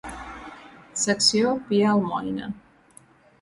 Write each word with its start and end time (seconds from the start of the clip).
Secció 1.01 1.51
Pia 1.69 1.91
Almoina. 1.93 2.49